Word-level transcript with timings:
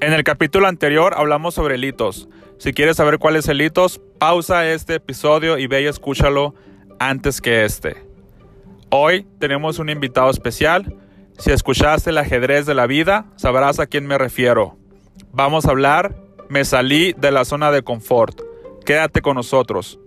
En 0.00 0.12
el 0.12 0.22
capítulo 0.22 0.68
anterior 0.68 1.14
hablamos 1.16 1.54
sobre 1.54 1.76
litos. 1.76 2.28
Si 2.58 2.72
quieres 2.72 2.96
saber 2.96 3.18
cuál 3.18 3.34
es 3.34 3.48
el 3.48 3.58
litos, 3.58 4.00
pausa 4.20 4.64
este 4.68 4.94
episodio 4.94 5.58
y 5.58 5.66
ve 5.66 5.82
y 5.82 5.86
escúchalo 5.86 6.54
antes 7.00 7.40
que 7.40 7.64
este. 7.64 8.04
Hoy 8.90 9.26
tenemos 9.40 9.80
un 9.80 9.90
invitado 9.90 10.30
especial. 10.30 10.96
Si 11.36 11.50
escuchaste 11.50 12.10
el 12.10 12.18
ajedrez 12.18 12.64
de 12.64 12.74
la 12.74 12.86
vida, 12.86 13.26
sabrás 13.34 13.80
a 13.80 13.88
quién 13.88 14.06
me 14.06 14.18
refiero. 14.18 14.76
Vamos 15.32 15.66
a 15.66 15.70
hablar, 15.70 16.14
me 16.48 16.64
salí 16.64 17.12
de 17.14 17.32
la 17.32 17.44
zona 17.44 17.72
de 17.72 17.82
confort. 17.82 18.40
Quédate 18.86 19.20
con 19.20 19.34
nosotros. 19.34 19.98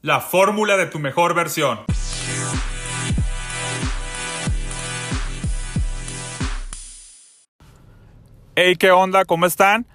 La 0.00 0.20
fórmula 0.20 0.76
de 0.76 0.86
tu 0.86 1.00
mejor 1.00 1.34
versión. 1.34 1.80
Hey, 8.58 8.76
¿qué 8.76 8.90
onda? 8.90 9.26
¿Cómo 9.26 9.44
están? 9.44 9.86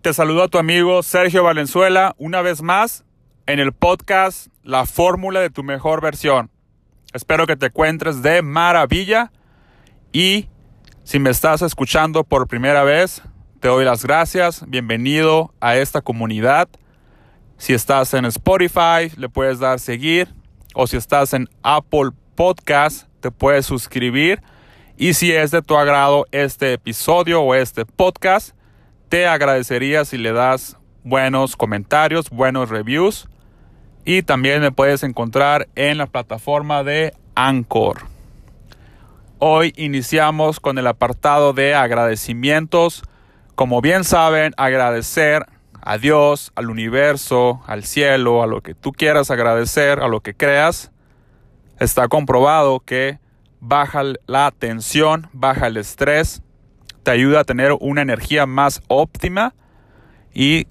Te 0.00 0.14
saludo 0.14 0.44
a 0.44 0.48
tu 0.48 0.58
amigo 0.58 1.02
Sergio 1.02 1.42
Valenzuela 1.42 2.14
una 2.16 2.42
vez 2.42 2.62
más 2.62 3.04
en 3.46 3.58
el 3.58 3.72
podcast 3.72 4.46
La 4.62 4.86
fórmula 4.86 5.40
de 5.40 5.50
tu 5.50 5.64
mejor 5.64 6.00
versión. 6.00 6.48
Espero 7.12 7.48
que 7.48 7.56
te 7.56 7.66
encuentres 7.66 8.22
de 8.22 8.40
maravilla 8.42 9.32
y 10.12 10.46
si 11.02 11.18
me 11.18 11.30
estás 11.30 11.60
escuchando 11.62 12.22
por 12.22 12.46
primera 12.46 12.84
vez, 12.84 13.20
te 13.58 13.66
doy 13.66 13.84
las 13.84 14.04
gracias. 14.04 14.64
Bienvenido 14.68 15.52
a 15.60 15.74
esta 15.74 16.00
comunidad. 16.00 16.68
Si 17.56 17.74
estás 17.74 18.14
en 18.14 18.26
Spotify, 18.26 19.10
le 19.16 19.28
puedes 19.28 19.58
dar 19.58 19.80
seguir 19.80 20.32
o 20.72 20.86
si 20.86 20.96
estás 20.96 21.34
en 21.34 21.48
Apple 21.64 22.10
Podcast, 22.36 23.08
te 23.18 23.32
puedes 23.32 23.66
suscribir 23.66 24.40
y 24.96 25.14
si 25.14 25.32
es 25.32 25.50
de 25.50 25.60
tu 25.60 25.76
agrado 25.76 26.26
este 26.30 26.72
episodio 26.72 27.42
o 27.42 27.54
este 27.54 27.84
podcast, 27.84 28.54
te 29.08 29.26
agradecería 29.26 30.04
si 30.04 30.18
le 30.18 30.32
das 30.32 30.76
buenos 31.02 31.56
comentarios, 31.56 32.30
buenos 32.30 32.70
reviews. 32.70 33.28
Y 34.04 34.22
también 34.22 34.60
me 34.60 34.70
puedes 34.70 35.02
encontrar 35.02 35.68
en 35.74 35.98
la 35.98 36.06
plataforma 36.06 36.84
de 36.84 37.12
Anchor. 37.34 38.02
Hoy 39.38 39.72
iniciamos 39.76 40.60
con 40.60 40.78
el 40.78 40.86
apartado 40.86 41.52
de 41.52 41.74
agradecimientos. 41.74 43.02
Como 43.56 43.80
bien 43.80 44.04
saben, 44.04 44.52
agradecer 44.56 45.46
a 45.82 45.98
Dios, 45.98 46.52
al 46.54 46.70
universo, 46.70 47.62
al 47.66 47.84
cielo, 47.84 48.44
a 48.44 48.46
lo 48.46 48.60
que 48.62 48.74
tú 48.74 48.92
quieras 48.92 49.32
agradecer, 49.32 50.00
a 50.00 50.08
lo 50.08 50.20
que 50.20 50.34
creas. 50.34 50.92
Está 51.80 52.06
comprobado 52.06 52.78
que 52.78 53.18
baja 53.66 54.02
la 54.26 54.50
tensión, 54.50 55.28
baja 55.32 55.68
el 55.68 55.78
estrés, 55.78 56.42
te 57.02 57.10
ayuda 57.10 57.40
a 57.40 57.44
tener 57.44 57.72
una 57.80 58.02
energía 58.02 58.44
más 58.44 58.82
óptima 58.88 59.54
y 60.34 60.66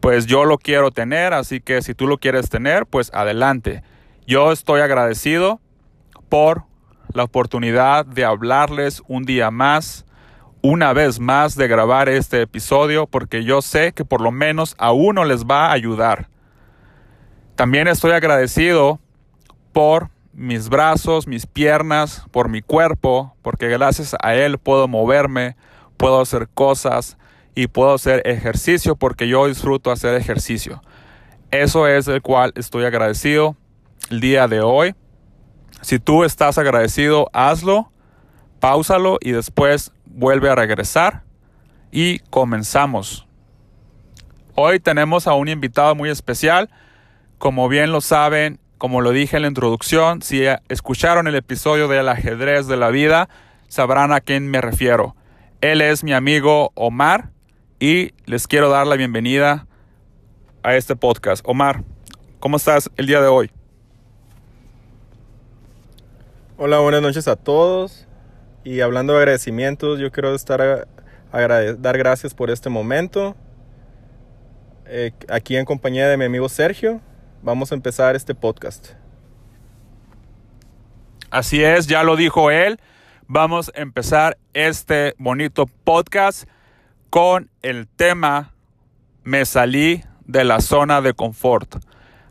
pues 0.00 0.26
yo 0.26 0.44
lo 0.44 0.58
quiero 0.58 0.90
tener, 0.90 1.32
así 1.32 1.60
que 1.60 1.80
si 1.80 1.94
tú 1.94 2.06
lo 2.06 2.18
quieres 2.18 2.50
tener, 2.50 2.84
pues 2.84 3.10
adelante. 3.14 3.82
Yo 4.26 4.52
estoy 4.52 4.82
agradecido 4.82 5.60
por 6.28 6.64
la 7.14 7.24
oportunidad 7.24 8.04
de 8.04 8.26
hablarles 8.26 9.02
un 9.08 9.24
día 9.24 9.50
más, 9.50 10.04
una 10.60 10.92
vez 10.92 11.20
más 11.20 11.56
de 11.56 11.68
grabar 11.68 12.10
este 12.10 12.42
episodio, 12.42 13.06
porque 13.06 13.44
yo 13.44 13.62
sé 13.62 13.92
que 13.92 14.04
por 14.04 14.20
lo 14.20 14.30
menos 14.32 14.74
a 14.78 14.92
uno 14.92 15.24
les 15.24 15.44
va 15.44 15.68
a 15.68 15.72
ayudar. 15.72 16.28
También 17.54 17.88
estoy 17.88 18.12
agradecido 18.12 19.00
por 19.72 20.10
mis 20.34 20.68
brazos, 20.68 21.26
mis 21.26 21.46
piernas, 21.46 22.24
por 22.30 22.48
mi 22.48 22.60
cuerpo, 22.60 23.36
porque 23.42 23.68
gracias 23.68 24.16
a 24.20 24.34
él 24.34 24.58
puedo 24.58 24.88
moverme, 24.88 25.56
puedo 25.96 26.20
hacer 26.20 26.48
cosas 26.52 27.16
y 27.54 27.68
puedo 27.68 27.94
hacer 27.94 28.22
ejercicio 28.26 28.96
porque 28.96 29.28
yo 29.28 29.46
disfruto 29.46 29.90
hacer 29.90 30.14
ejercicio. 30.14 30.82
Eso 31.50 31.86
es 31.86 32.08
el 32.08 32.20
cual 32.20 32.52
estoy 32.56 32.84
agradecido 32.84 33.56
el 34.10 34.20
día 34.20 34.48
de 34.48 34.60
hoy. 34.60 34.94
Si 35.82 35.98
tú 35.98 36.24
estás 36.24 36.58
agradecido, 36.58 37.30
hazlo, 37.32 37.92
pausalo 38.58 39.18
y 39.20 39.32
después 39.32 39.92
vuelve 40.06 40.50
a 40.50 40.54
regresar 40.54 41.22
y 41.92 42.18
comenzamos. 42.30 43.26
Hoy 44.56 44.80
tenemos 44.80 45.26
a 45.26 45.34
un 45.34 45.48
invitado 45.48 45.94
muy 45.94 46.10
especial. 46.10 46.70
Como 47.38 47.68
bien 47.68 47.92
lo 47.92 48.00
saben, 48.00 48.58
como 48.78 49.00
lo 49.00 49.10
dije 49.10 49.36
en 49.36 49.42
la 49.42 49.48
introducción, 49.48 50.22
si 50.22 50.44
escucharon 50.68 51.26
el 51.26 51.34
episodio 51.34 51.88
del 51.88 52.08
ajedrez 52.08 52.66
de 52.66 52.76
la 52.76 52.90
vida, 52.90 53.28
sabrán 53.68 54.12
a 54.12 54.20
quién 54.20 54.48
me 54.48 54.60
refiero. 54.60 55.14
Él 55.60 55.80
es 55.80 56.04
mi 56.04 56.12
amigo 56.12 56.72
Omar 56.74 57.30
y 57.80 58.12
les 58.26 58.46
quiero 58.46 58.68
dar 58.68 58.86
la 58.86 58.96
bienvenida 58.96 59.66
a 60.62 60.76
este 60.76 60.96
podcast. 60.96 61.44
Omar, 61.46 61.82
¿cómo 62.40 62.56
estás 62.56 62.90
el 62.96 63.06
día 63.06 63.20
de 63.20 63.28
hoy? 63.28 63.50
Hola, 66.56 66.78
buenas 66.78 67.02
noches 67.02 67.28
a 67.28 67.36
todos. 67.36 68.06
Y 68.64 68.80
hablando 68.80 69.12
de 69.12 69.20
agradecimientos, 69.20 69.98
yo 69.98 70.10
quiero 70.10 70.34
estar 70.34 70.86
dar 71.78 71.98
gracias 71.98 72.32
por 72.32 72.50
este 72.50 72.70
momento. 72.70 73.34
Eh, 74.86 75.12
aquí 75.28 75.56
en 75.56 75.64
compañía 75.64 76.08
de 76.08 76.16
mi 76.16 76.24
amigo 76.24 76.48
Sergio, 76.48 77.00
vamos 77.44 77.70
a 77.70 77.74
empezar 77.74 78.16
este 78.16 78.34
podcast. 78.34 78.92
Así 81.30 81.62
es, 81.62 81.86
ya 81.86 82.02
lo 82.02 82.16
dijo 82.16 82.50
él. 82.50 82.80
Vamos 83.26 83.70
a 83.74 83.80
empezar 83.80 84.38
este 84.54 85.14
bonito 85.18 85.66
podcast 85.66 86.48
con 87.10 87.50
el 87.62 87.86
tema 87.86 88.52
Me 89.24 89.44
salí 89.44 90.02
de 90.26 90.44
la 90.44 90.60
zona 90.60 91.00
de 91.00 91.12
confort. 91.12 91.76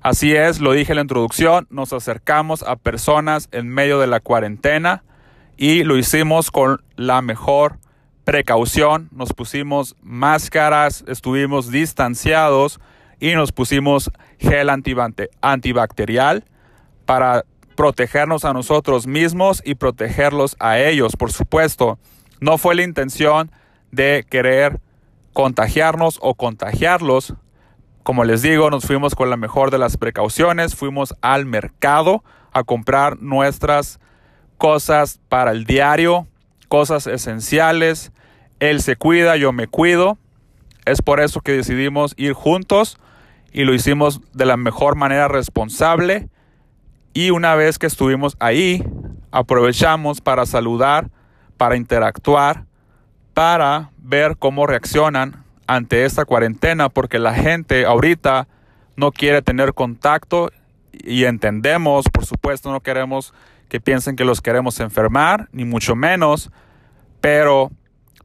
Así 0.02 0.36
es, 0.36 0.60
lo 0.60 0.74
dije 0.74 0.92
en 0.92 0.98
la 0.98 1.02
introducción, 1.04 1.68
nos 1.70 1.94
acercamos 1.94 2.62
a 2.64 2.76
personas 2.76 3.48
en 3.52 3.70
medio 3.70 4.00
de 4.00 4.08
la 4.08 4.20
cuarentena 4.20 5.04
y 5.56 5.84
lo 5.84 5.98
hicimos 5.98 6.52
con 6.52 6.84
la 6.96 7.22
mejor 7.22 7.78
precaución. 8.26 9.10
Nos 9.12 9.32
pusimos 9.34 9.96
máscaras, 10.02 11.06
estuvimos 11.08 11.72
distanciados 11.72 12.80
y 13.24 13.36
nos 13.36 13.54
pusimos 13.54 14.12
gel 14.38 14.70
antibacterial 14.70 16.44
para 17.06 17.46
protegernos 17.78 18.44
a 18.44 18.52
nosotros 18.52 19.08
mismos 19.08 19.62
y 19.64 19.76
protegerlos 19.76 20.58
a 20.60 20.78
ellos, 20.80 21.16
por 21.16 21.32
supuesto. 21.32 21.98
No 22.42 22.58
fue 22.58 22.76
la 22.76 22.84
intención 22.84 23.50
de 23.94 24.26
querer 24.30 24.82
contagiarnos 25.32 26.20
o 26.22 26.36
contagiarlos. 26.36 27.34
Como 28.04 28.26
les 28.26 28.42
digo, 28.42 28.70
nos 28.70 28.86
fuimos 28.86 29.16
con 29.16 29.30
la 29.30 29.38
mejor 29.38 29.72
de 29.72 29.78
las 29.78 29.96
precauciones, 29.96 30.76
fuimos 30.76 31.16
al 31.22 31.46
mercado 31.46 32.26
a 32.52 32.66
comprar 32.66 33.22
nuestras 33.22 34.02
cosas 34.58 35.22
para 35.30 35.52
el 35.52 35.64
diario, 35.64 36.28
cosas 36.68 37.08
esenciales. 37.08 38.12
Él 38.60 38.82
se 38.82 38.98
cuida, 38.98 39.38
yo 39.38 39.54
me 39.54 39.68
cuido. 39.68 40.18
Es 40.86 41.02
por 41.02 41.22
eso 41.22 41.40
que 41.40 41.54
decidimos 41.54 42.16
ir 42.18 42.34
juntos 42.34 43.00
y 43.54 43.64
lo 43.64 43.74
hicimos 43.74 44.20
de 44.34 44.46
la 44.46 44.58
mejor 44.58 44.96
manera 44.96 45.28
responsable. 45.28 46.28
Y 47.14 47.30
una 47.30 47.56
vez 47.56 47.78
que 47.78 47.86
estuvimos 47.86 48.36
ahí, 48.40 48.84
aprovechamos 49.32 50.20
para 50.20 50.46
saludar, 50.48 51.10
para 51.58 51.78
interactuar, 51.78 52.66
para 53.34 53.92
ver 54.00 54.38
cómo 54.38 54.66
reaccionan 54.66 55.44
ante 55.68 56.06
esta 56.06 56.26
cuarentena, 56.26 56.90
porque 56.90 57.20
la 57.20 57.34
gente 57.36 57.86
ahorita 57.86 58.48
no 58.96 59.12
quiere 59.12 59.42
tener 59.42 59.74
contacto 59.74 60.52
y 60.92 61.26
entendemos, 61.26 62.10
por 62.10 62.26
supuesto, 62.26 62.72
no 62.72 62.82
queremos 62.82 63.34
que 63.70 63.80
piensen 63.80 64.16
que 64.16 64.26
los 64.26 64.42
queremos 64.42 64.80
enfermar, 64.80 65.50
ni 65.52 65.66
mucho 65.66 65.96
menos, 65.96 66.52
pero 67.22 67.72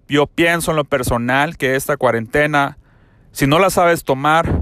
yo 0.08 0.26
pienso 0.26 0.72
en 0.72 0.76
lo 0.76 0.84
personal 0.84 1.56
que 1.56 1.76
esta 1.76 1.96
cuarentena, 1.96 2.76
si 3.32 3.46
no 3.46 3.58
la 3.58 3.70
sabes 3.70 4.04
tomar, 4.04 4.57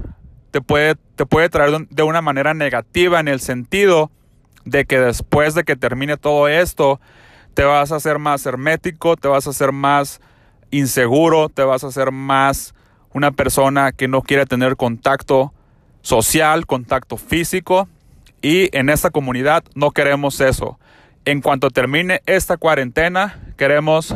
te 0.57 0.61
puede, 0.61 0.95
te 1.15 1.27
puede 1.27 1.49
traer 1.49 1.87
de 1.87 2.01
una 2.01 2.23
manera 2.23 2.55
negativa 2.55 3.19
en 3.19 3.27
el 3.27 3.41
sentido 3.41 4.09
de 4.65 4.85
que 4.85 4.99
después 4.99 5.53
de 5.53 5.63
que 5.63 5.75
termine 5.75 6.17
todo 6.17 6.47
esto, 6.47 6.99
te 7.53 7.63
vas 7.63 7.91
a 7.91 7.97
hacer 7.97 8.17
más 8.17 8.43
hermético, 8.47 9.17
te 9.17 9.27
vas 9.27 9.45
a 9.45 9.51
hacer 9.51 9.71
más 9.71 10.19
inseguro, 10.71 11.49
te 11.49 11.61
vas 11.61 11.83
a 11.83 11.87
hacer 11.87 12.11
más 12.11 12.73
una 13.13 13.29
persona 13.29 13.91
que 13.91 14.07
no 14.07 14.23
quiere 14.23 14.47
tener 14.47 14.77
contacto 14.77 15.53
social, 16.01 16.65
contacto 16.65 17.17
físico. 17.17 17.87
Y 18.41 18.75
en 18.75 18.89
esta 18.89 19.11
comunidad 19.11 19.63
no 19.75 19.91
queremos 19.91 20.41
eso. 20.41 20.79
En 21.23 21.41
cuanto 21.41 21.69
termine 21.69 22.23
esta 22.25 22.57
cuarentena, 22.57 23.53
queremos 23.57 24.15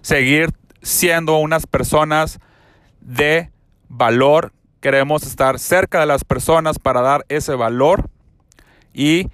seguir 0.00 0.52
siendo 0.80 1.38
unas 1.38 1.66
personas 1.66 2.38
de 3.00 3.50
valor 3.88 4.52
Queremos 4.80 5.22
estar 5.24 5.58
cerca 5.58 6.00
de 6.00 6.06
las 6.06 6.24
personas 6.24 6.78
para 6.78 7.00
dar 7.00 7.24
ese 7.28 7.54
valor 7.54 8.08
y, 8.92 9.28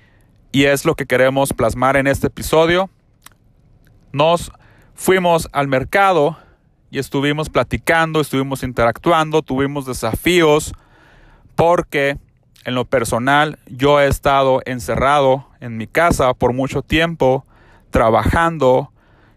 y 0.53 0.65
es 0.65 0.85
lo 0.85 0.95
que 0.95 1.07
queremos 1.07 1.53
plasmar 1.53 1.97
en 1.97 2.07
este 2.07 2.29
episodio. 2.29 2.91
nos 4.13 4.53
fuimos 4.95 5.49
al 5.53 5.69
mercado 5.69 6.37
y 6.91 6.99
estuvimos 6.99 7.49
platicando, 7.49 8.21
estuvimos 8.21 8.63
interactuando, 8.63 9.43
tuvimos 9.43 9.87
desafíos 9.87 10.73
porque 11.57 12.19
en 12.65 12.75
lo 12.75 12.85
personal 12.85 13.59
yo 13.67 14.01
he 14.01 14.07
estado 14.07 14.61
encerrado 14.67 15.49
en 15.61 15.77
mi 15.77 15.87
casa 15.87 16.35
por 16.35 16.53
mucho 16.53 16.83
tiempo 16.83 17.45
trabajando 17.91 18.93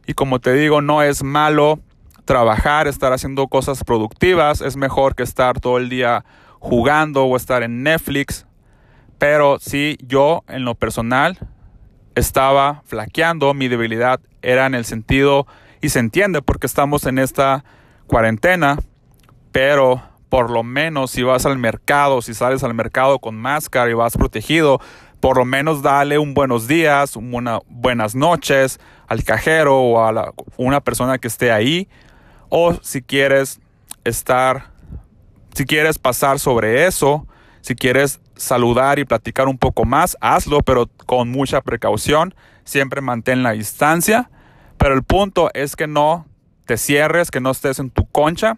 y 0.06 0.13
como 0.13 0.40
te 0.40 0.54
digo 0.54 0.81
no 0.81 1.01
es 1.01 1.24
malo 1.24 1.80
trabajar, 2.25 2.88
estar 2.88 3.13
haciendo 3.13 3.48
cosas 3.48 3.83
productivas, 3.83 4.62
es 4.62 4.75
mejor 4.75 5.16
que 5.16 5.24
estar 5.24 5.60
todo 5.60 5.77
el 5.77 5.89
día 5.89 6.25
jugando 6.60 7.25
o 7.25 7.38
estar 7.38 7.63
en 7.63 7.83
Netflix, 7.83 8.45
pero 9.18 9.57
sí 9.60 9.98
yo 10.01 10.44
en 10.48 10.66
lo 10.66 10.75
personal 10.75 11.38
estaba 12.16 12.81
flaqueando, 12.86 13.54
mi 13.54 13.68
debilidad 13.68 14.19
era 14.42 14.66
en 14.66 14.75
el 14.75 14.86
sentido, 14.86 15.48
y 15.81 15.89
se 15.89 16.00
entiende 16.00 16.42
porque 16.42 16.66
estamos 16.68 17.06
en 17.06 17.19
esta 17.19 17.63
cuarentena, 18.07 18.77
pero 19.51 20.01
por 20.30 20.50
lo 20.50 20.63
menos 20.63 21.12
si 21.12 21.24
vas 21.24 21.45
al 21.45 21.57
mercado, 21.57 22.22
si 22.22 22.33
sales 22.33 22.63
al 22.63 22.74
mercado 22.74 23.19
con 23.19 23.36
máscara 23.38 23.89
y 23.89 23.94
vas 23.94 24.18
protegido, 24.18 24.80
por 25.19 25.38
lo 25.38 25.45
menos 25.45 25.81
dale 25.81 26.18
un 26.18 26.33
buenos 26.33 26.68
días, 26.68 27.16
una 27.16 27.60
buenas 27.68 28.16
noches 28.16 28.80
al 29.07 29.24
cajero 29.24 29.80
o 29.80 30.00
a 30.00 30.33
una 30.57 30.81
persona 30.81 31.18
que 31.19 31.27
esté 31.27 31.51
ahí. 31.51 31.88
O 32.57 32.74
si 32.81 33.02
quieres 33.02 33.60
estar, 34.06 34.72
si 35.54 35.66
quieres 35.66 36.00
pasar 36.00 36.40
sobre 36.40 36.88
eso, 36.88 37.28
si 37.60 37.75
quieres 37.75 38.22
saludar 38.38 38.98
y 38.98 39.04
platicar 39.04 39.50
un 39.50 39.57
poco 39.57 39.84
más, 39.84 40.16
hazlo, 40.22 40.60
pero 40.62 40.88
con 41.06 41.30
mucha 41.30 41.60
precaución. 41.60 42.34
Siempre 42.63 43.02
mantén 43.02 43.44
la 43.44 43.52
distancia. 43.52 44.30
Pero 44.78 44.94
el 44.94 45.04
punto 45.04 45.50
es 45.54 45.75
que 45.75 45.88
no 45.88 46.28
te 46.66 46.78
cierres, 46.78 47.30
que 47.30 47.42
no 47.42 47.52
estés 47.52 47.80
en 47.80 47.90
tu 47.90 48.06
concha. 48.10 48.56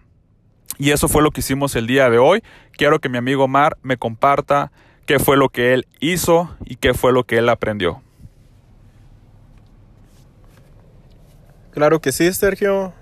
Y 0.78 0.92
eso 0.92 1.08
fue 1.08 1.24
lo 1.24 1.32
que 1.32 1.40
hicimos 1.40 1.76
el 1.76 1.88
día 1.88 2.12
de 2.12 2.20
hoy. 2.20 2.44
Quiero 2.74 3.00
que 3.00 3.10
mi 3.10 3.18
amigo 3.18 3.48
Mar 3.48 3.80
me 3.82 3.98
comparta 3.98 4.72
qué 5.08 5.18
fue 5.18 5.38
lo 5.38 5.50
que 5.50 5.74
él 5.74 5.88
hizo 6.00 6.56
y 6.66 6.76
qué 6.76 6.94
fue 6.94 7.14
lo 7.14 7.24
que 7.24 7.40
él 7.40 7.50
aprendió. 7.50 8.04
Claro 11.72 12.00
que 12.00 12.12
sí, 12.12 12.32
Sergio. 12.32 12.94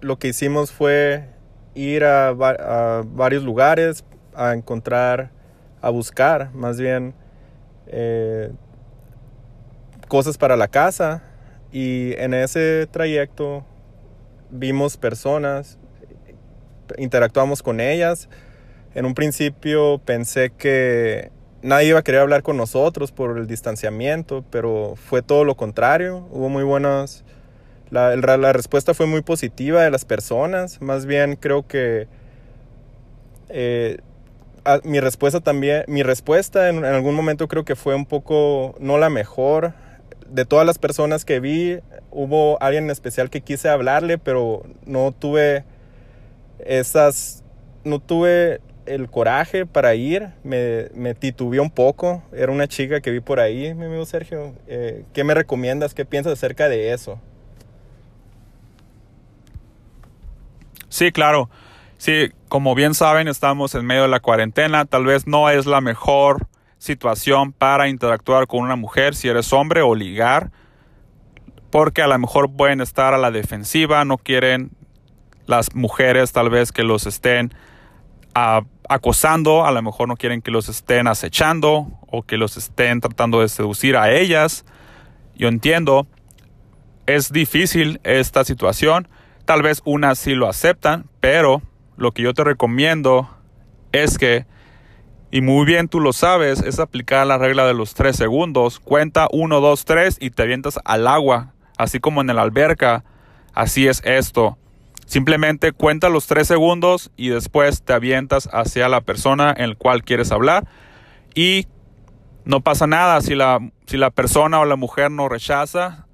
Lo 0.00 0.18
que 0.18 0.28
hicimos 0.28 0.72
fue 0.72 1.26
ir 1.74 2.04
a, 2.04 2.32
varios 3.04 3.44
lugares 3.44 4.04
a 4.34 4.54
encontrar 4.54 5.30
a 5.82 5.90
buscar 5.90 6.52
más 6.54 6.78
bien 6.78 7.14
eh, 7.86 8.52
cosas 10.08 10.36
para 10.36 10.56
la 10.56 10.68
casa 10.68 11.22
y 11.72 12.14
en 12.18 12.34
ese 12.34 12.86
trayecto 12.90 13.64
vimos 14.50 14.96
personas, 14.96 15.78
interactuamos 16.98 17.62
con 17.62 17.80
ellas. 17.80 18.28
En 18.94 19.06
un 19.06 19.14
principio 19.14 19.98
pensé 20.04 20.50
que 20.50 21.30
nadie 21.62 21.88
iba 21.88 22.00
a 22.00 22.02
querer 22.02 22.22
hablar 22.22 22.42
con 22.42 22.56
nosotros 22.56 23.12
por 23.12 23.38
el 23.38 23.46
distanciamiento, 23.46 24.44
pero 24.50 24.94
fue 24.96 25.22
todo 25.22 25.44
lo 25.44 25.56
contrario. 25.56 26.26
Hubo 26.30 26.48
muy 26.48 26.64
buenas... 26.64 27.24
La, 27.90 28.14
la 28.16 28.52
respuesta 28.52 28.94
fue 28.94 29.06
muy 29.06 29.22
positiva 29.22 29.82
de 29.82 29.90
las 29.90 30.04
personas. 30.04 30.80
Más 30.80 31.06
bien 31.06 31.36
creo 31.36 31.66
que 31.66 32.06
eh, 33.50 33.98
mi 34.84 35.00
respuesta 35.00 35.40
también, 35.40 35.84
mi 35.88 36.02
respuesta 36.02 36.68
en, 36.68 36.84
algún 36.84 37.14
momento 37.14 37.48
creo 37.48 37.64
que 37.64 37.76
fue 37.76 37.94
un 37.94 38.06
poco 38.06 38.74
no 38.78 38.98
la 38.98 39.10
mejor. 39.10 39.74
De 40.28 40.44
todas 40.44 40.64
las 40.64 40.78
personas 40.78 41.24
que 41.24 41.40
vi, 41.40 41.80
hubo 42.10 42.62
alguien 42.62 42.84
en 42.84 42.90
especial 42.90 43.30
que 43.30 43.40
quise 43.40 43.68
hablarle, 43.68 44.16
pero 44.16 44.62
no 44.86 45.12
tuve 45.12 45.64
esas, 46.60 47.42
no 47.82 47.98
tuve 47.98 48.60
el 48.86 49.10
coraje 49.10 49.66
para 49.66 49.94
ir, 49.96 50.28
me, 50.44 50.88
me 50.94 51.14
titubeé 51.14 51.58
un 51.60 51.70
poco. 51.70 52.22
Era 52.32 52.52
una 52.52 52.68
chica 52.68 53.00
que 53.00 53.10
vi 53.10 53.20
por 53.20 53.40
ahí, 53.40 53.74
mi 53.74 53.86
amigo 53.86 54.06
Sergio. 54.06 54.54
Eh, 54.68 55.04
¿Qué 55.12 55.24
me 55.24 55.34
recomiendas? 55.34 55.94
¿Qué 55.94 56.04
piensas 56.04 56.34
acerca 56.34 56.68
de 56.68 56.92
eso? 56.92 57.18
Sí, 61.00 61.12
claro. 61.12 61.48
Sí, 61.96 62.28
como 62.50 62.74
bien 62.74 62.92
saben, 62.92 63.26
estamos 63.26 63.74
en 63.74 63.86
medio 63.86 64.02
de 64.02 64.08
la 64.08 64.20
cuarentena. 64.20 64.84
Tal 64.84 65.06
vez 65.06 65.26
no 65.26 65.48
es 65.48 65.64
la 65.64 65.80
mejor 65.80 66.46
situación 66.76 67.54
para 67.54 67.88
interactuar 67.88 68.46
con 68.46 68.60
una 68.60 68.76
mujer 68.76 69.14
si 69.14 69.26
eres 69.26 69.50
hombre 69.54 69.80
o 69.80 69.94
ligar. 69.94 70.50
Porque 71.70 72.02
a 72.02 72.06
lo 72.06 72.18
mejor 72.18 72.54
pueden 72.54 72.82
estar 72.82 73.14
a 73.14 73.16
la 73.16 73.30
defensiva, 73.30 74.04
no 74.04 74.18
quieren 74.18 74.72
las 75.46 75.74
mujeres 75.74 76.32
tal 76.32 76.50
vez 76.50 76.70
que 76.70 76.82
los 76.82 77.06
estén 77.06 77.54
acosando, 78.86 79.64
a 79.64 79.72
lo 79.72 79.80
mejor 79.80 80.06
no 80.06 80.16
quieren 80.16 80.42
que 80.42 80.50
los 80.50 80.68
estén 80.68 81.06
acechando 81.06 81.86
o 82.08 82.24
que 82.24 82.36
los 82.36 82.58
estén 82.58 83.00
tratando 83.00 83.40
de 83.40 83.48
seducir 83.48 83.96
a 83.96 84.12
ellas. 84.12 84.66
Yo 85.34 85.48
entiendo, 85.48 86.06
es 87.06 87.32
difícil 87.32 88.00
esta 88.04 88.44
situación, 88.44 89.08
tal 89.50 89.62
vez 89.62 89.82
unas 89.84 90.16
sí 90.16 90.36
lo 90.36 90.48
aceptan, 90.48 91.06
pero 91.18 91.60
lo 91.96 92.12
que 92.12 92.22
yo 92.22 92.34
te 92.34 92.44
recomiendo 92.44 93.28
es 93.90 94.16
que, 94.16 94.46
y 95.32 95.40
muy 95.40 95.66
bien 95.66 95.88
tú 95.88 95.98
lo 95.98 96.12
sabes, 96.12 96.60
es 96.60 96.78
aplicar 96.78 97.26
la 97.26 97.36
regla 97.36 97.66
de 97.66 97.74
los 97.74 97.94
tres 97.94 98.14
segundos. 98.14 98.78
Cuenta 98.78 99.26
uno, 99.32 99.60
dos, 99.60 99.84
tres 99.84 100.18
y 100.20 100.30
te 100.30 100.44
avientas 100.44 100.78
al 100.84 101.08
agua, 101.08 101.52
así 101.78 101.98
como 101.98 102.20
en 102.20 102.28
la 102.28 102.42
alberca. 102.42 103.02
Así 103.52 103.88
es 103.88 104.02
esto. 104.04 104.56
Simplemente 105.04 105.72
cuenta 105.72 106.10
los 106.10 106.28
tres 106.28 106.46
segundos 106.46 107.10
y 107.16 107.30
después 107.30 107.82
te 107.82 107.92
avientas 107.92 108.48
hacia 108.52 108.88
la 108.88 109.00
persona 109.00 109.52
en 109.58 109.70
la 109.70 109.74
cual 109.74 110.04
quieres 110.04 110.30
hablar 110.30 110.68
y 111.34 111.66
no 112.44 112.60
pasa 112.60 112.86
nada 112.86 113.20
si 113.20 113.34
la, 113.34 113.58
si 113.86 113.96
la 113.96 114.10
persona 114.10 114.60
o 114.60 114.64
la 114.64 114.76
mujer 114.76 115.10
no 115.10 115.28
rechaza, 115.28 116.06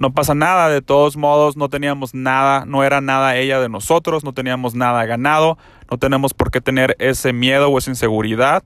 no 0.00 0.14
pasa 0.14 0.34
nada, 0.34 0.70
de 0.70 0.80
todos 0.80 1.18
modos 1.18 1.58
no 1.58 1.68
teníamos 1.68 2.14
nada, 2.14 2.64
no 2.64 2.82
era 2.84 3.02
nada 3.02 3.36
ella 3.36 3.60
de 3.60 3.68
nosotros, 3.68 4.24
no 4.24 4.32
teníamos 4.32 4.74
nada 4.74 5.04
ganado, 5.04 5.58
no 5.90 5.98
tenemos 5.98 6.32
por 6.32 6.50
qué 6.50 6.62
tener 6.62 6.96
ese 6.98 7.34
miedo 7.34 7.68
o 7.68 7.76
esa 7.76 7.90
inseguridad. 7.90 8.64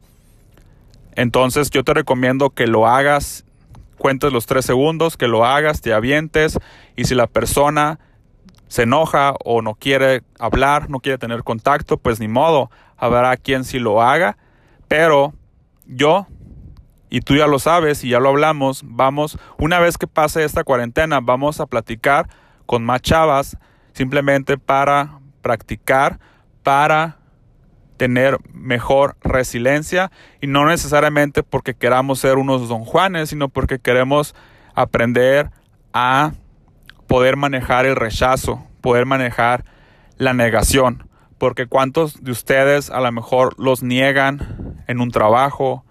Entonces 1.16 1.70
yo 1.70 1.82
te 1.82 1.92
recomiendo 1.92 2.50
que 2.50 2.68
lo 2.68 2.86
hagas, 2.86 3.44
cuentes 3.98 4.32
los 4.32 4.46
tres 4.46 4.64
segundos, 4.64 5.16
que 5.16 5.26
lo 5.26 5.44
hagas, 5.44 5.80
te 5.80 5.92
avientes 5.92 6.56
y 6.94 7.04
si 7.04 7.16
la 7.16 7.26
persona 7.26 7.98
se 8.68 8.82
enoja 8.82 9.34
o 9.44 9.60
no 9.60 9.74
quiere 9.74 10.22
hablar, 10.38 10.88
no 10.88 11.00
quiere 11.00 11.18
tener 11.18 11.42
contacto, 11.42 11.96
pues 11.96 12.20
ni 12.20 12.28
modo, 12.28 12.70
habrá 12.96 13.36
quien 13.36 13.64
sí 13.64 13.80
lo 13.80 14.02
haga, 14.02 14.36
pero 14.86 15.34
yo 15.86 16.28
y 17.10 17.20
tú 17.20 17.36
ya 17.36 17.46
lo 17.46 17.58
sabes 17.58 18.04
y 18.04 18.10
ya 18.10 18.20
lo 18.20 18.30
hablamos, 18.30 18.82
vamos, 18.84 19.38
una 19.58 19.78
vez 19.78 19.98
que 19.98 20.06
pase 20.06 20.44
esta 20.44 20.64
cuarentena, 20.64 21.20
vamos 21.20 21.60
a 21.60 21.66
platicar 21.66 22.28
con 22.66 22.84
más 22.84 23.02
chavas 23.02 23.56
simplemente 23.92 24.58
para 24.58 25.20
practicar, 25.42 26.18
para 26.62 27.18
tener 27.96 28.38
mejor 28.52 29.16
resiliencia 29.22 30.10
y 30.40 30.46
no 30.46 30.66
necesariamente 30.66 31.42
porque 31.42 31.74
queramos 31.74 32.18
ser 32.18 32.36
unos 32.38 32.68
don 32.68 32.84
Juanes, 32.84 33.30
sino 33.30 33.48
porque 33.48 33.78
queremos 33.78 34.34
aprender 34.74 35.50
a 35.92 36.32
poder 37.06 37.36
manejar 37.36 37.86
el 37.86 37.96
rechazo, 37.96 38.66
poder 38.80 39.06
manejar 39.06 39.64
la 40.16 40.32
negación, 40.32 41.08
porque 41.38 41.66
cuántos 41.66 42.22
de 42.24 42.32
ustedes 42.32 42.90
a 42.90 43.00
lo 43.00 43.12
mejor 43.12 43.54
los 43.58 43.82
niegan 43.82 44.82
en 44.86 45.00
un 45.00 45.10
trabajo, 45.10 45.83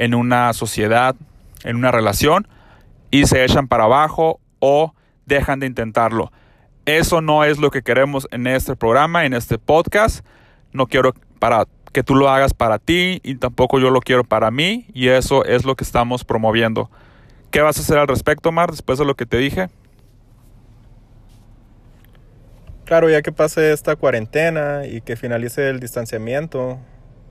en 0.00 0.14
una 0.14 0.50
sociedad, 0.54 1.14
en 1.62 1.76
una 1.76 1.90
relación, 1.90 2.48
y 3.10 3.26
se 3.26 3.44
echan 3.44 3.68
para 3.68 3.84
abajo 3.84 4.40
o 4.58 4.94
dejan 5.26 5.60
de 5.60 5.66
intentarlo. 5.66 6.32
Eso 6.86 7.20
no 7.20 7.44
es 7.44 7.58
lo 7.58 7.70
que 7.70 7.82
queremos 7.82 8.26
en 8.30 8.46
este 8.46 8.76
programa, 8.76 9.26
en 9.26 9.34
este 9.34 9.58
podcast. 9.58 10.24
No 10.72 10.86
quiero 10.86 11.12
para 11.38 11.66
que 11.92 12.02
tú 12.02 12.14
lo 12.14 12.30
hagas 12.30 12.54
para 12.54 12.78
ti 12.78 13.20
y 13.22 13.34
tampoco 13.34 13.78
yo 13.78 13.90
lo 13.90 14.00
quiero 14.00 14.24
para 14.24 14.50
mí 14.50 14.86
y 14.94 15.08
eso 15.08 15.44
es 15.44 15.66
lo 15.66 15.76
que 15.76 15.84
estamos 15.84 16.24
promoviendo. 16.24 16.90
¿Qué 17.50 17.60
vas 17.60 17.76
a 17.76 17.82
hacer 17.82 17.98
al 17.98 18.08
respecto, 18.08 18.52
Mar, 18.52 18.70
después 18.70 18.98
de 18.98 19.04
lo 19.04 19.16
que 19.16 19.26
te 19.26 19.36
dije? 19.36 19.68
Claro, 22.86 23.10
ya 23.10 23.20
que 23.20 23.32
pase 23.32 23.70
esta 23.72 23.96
cuarentena 23.96 24.86
y 24.86 25.02
que 25.02 25.16
finalice 25.16 25.68
el 25.68 25.78
distanciamiento, 25.78 26.78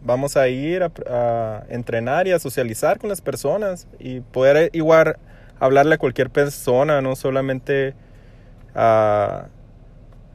vamos 0.03 0.37
a 0.37 0.47
ir 0.47 0.83
a, 0.83 1.63
entrenar 1.69 2.27
y 2.27 2.31
a 2.31 2.39
socializar 2.39 2.99
con 2.99 3.09
las 3.09 3.21
personas 3.21 3.87
y 3.99 4.21
poder 4.21 4.69
igual 4.73 5.17
hablarle 5.59 5.95
a 5.95 5.97
cualquier 5.97 6.29
persona, 6.29 7.01
no 7.01 7.15
solamente 7.15 7.93
a, 8.75 9.47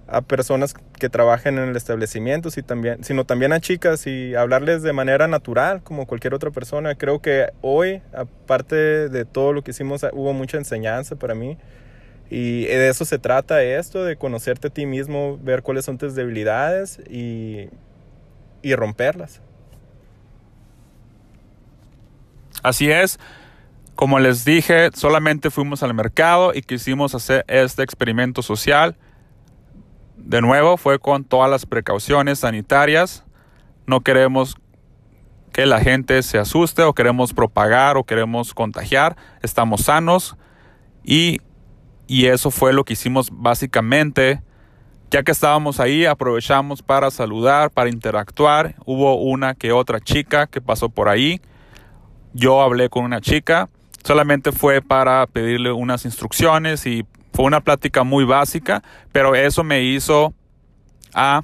a 0.06 0.20
personas 0.22 0.74
que 0.98 1.08
trabajen 1.08 1.58
en 1.58 1.68
el 1.68 1.76
establecimiento, 1.76 2.50
también, 2.64 3.02
sino 3.04 3.24
también 3.24 3.52
a 3.52 3.60
chicas 3.60 4.06
y 4.06 4.34
hablarles 4.34 4.82
de 4.82 4.92
manera 4.92 5.28
natural 5.28 5.82
como 5.82 6.06
cualquier 6.06 6.34
otra 6.34 6.50
persona. 6.50 6.94
Creo 6.94 7.20
que 7.20 7.50
hoy, 7.62 8.02
aparte 8.12 9.08
de 9.08 9.24
todo 9.24 9.52
lo 9.52 9.62
que 9.62 9.72
hicimos, 9.72 10.04
hubo 10.12 10.32
mucha 10.32 10.58
enseñanza 10.58 11.16
para 11.16 11.34
mí. 11.34 11.56
Y 12.30 12.64
de 12.64 12.88
eso 12.88 13.04
se 13.04 13.18
trata 13.18 13.62
esto, 13.62 14.04
de 14.04 14.16
conocerte 14.16 14.68
a 14.68 14.70
ti 14.70 14.86
mismo, 14.86 15.38
ver 15.42 15.62
cuáles 15.62 15.84
son 15.84 15.98
tus 15.98 16.14
debilidades 16.14 16.98
y, 17.08 17.68
y 18.62 18.74
romperlas. 18.74 19.40
Así 22.64 22.90
es. 22.90 23.20
Como 23.94 24.18
les 24.18 24.44
dije, 24.44 24.90
solamente 24.92 25.50
fuimos 25.50 25.84
al 25.84 25.94
mercado 25.94 26.52
y 26.52 26.62
quisimos 26.62 27.14
hacer 27.14 27.44
este 27.46 27.84
experimento 27.84 28.42
social. 28.42 28.96
De 30.16 30.40
nuevo, 30.40 30.76
fue 30.76 30.98
con 30.98 31.22
todas 31.22 31.48
las 31.48 31.64
precauciones 31.64 32.40
sanitarias. 32.40 33.24
No 33.86 34.00
queremos 34.00 34.56
que 35.52 35.66
la 35.66 35.80
gente 35.80 36.20
se 36.24 36.38
asuste 36.38 36.82
o 36.82 36.92
queremos 36.92 37.32
propagar 37.32 37.96
o 37.96 38.02
queremos 38.02 38.52
contagiar. 38.52 39.16
Estamos 39.42 39.82
sanos 39.82 40.36
y 41.04 41.38
y 42.06 42.26
eso 42.26 42.50
fue 42.50 42.72
lo 42.72 42.84
que 42.84 42.94
hicimos 42.94 43.28
básicamente. 43.32 44.42
Ya 45.10 45.22
que 45.22 45.32
estábamos 45.32 45.80
ahí, 45.80 46.06
aprovechamos 46.06 46.82
para 46.82 47.10
saludar, 47.10 47.70
para 47.70 47.88
interactuar. 47.88 48.74
Hubo 48.84 49.16
una 49.16 49.54
que 49.54 49.72
otra 49.72 50.00
chica 50.00 50.46
que 50.46 50.60
pasó 50.60 50.88
por 50.88 51.08
ahí. 51.08 51.40
Yo 52.34 52.60
hablé 52.60 52.90
con 52.90 53.04
una 53.04 53.22
chica. 53.22 53.70
Solamente 54.02 54.52
fue 54.52 54.82
para 54.82 55.26
pedirle 55.26 55.72
unas 55.72 56.04
instrucciones 56.04 56.84
y 56.84 57.06
fue 57.32 57.46
una 57.46 57.62
plática 57.62 58.04
muy 58.04 58.24
básica, 58.24 58.82
pero 59.12 59.34
eso 59.34 59.64
me 59.64 59.82
hizo 59.82 60.34
a 61.14 61.42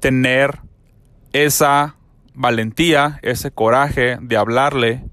tener 0.00 0.58
esa 1.32 1.94
valentía, 2.34 3.20
ese 3.22 3.52
coraje 3.52 4.18
de 4.20 4.36
hablarle 4.36 5.04